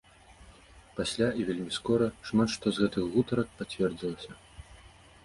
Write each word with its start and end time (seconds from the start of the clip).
Пасля, 0.99 1.27
і 1.41 1.43
вельмі 1.49 1.75
скора, 1.77 2.07
шмат 2.29 2.49
што 2.55 2.65
з 2.79 2.85
гэтых 2.85 3.03
гутарак 3.17 3.53
пацвердзілася. 3.61 4.31